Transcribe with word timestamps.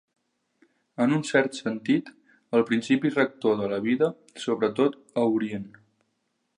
En 1.03 1.11
un 1.17 1.21
cert 1.31 1.57
sentit, 1.59 2.09
el 2.59 2.65
principi 2.71 3.13
rector 3.19 3.61
de 3.63 3.71
la 3.75 3.81
vida, 3.87 4.13
sobretot 4.47 4.99
a 5.25 5.29
Orient. 5.39 5.71